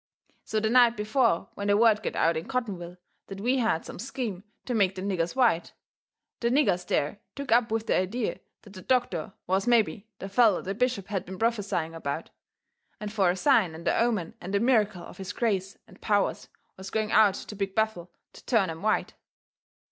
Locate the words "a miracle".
14.55-15.03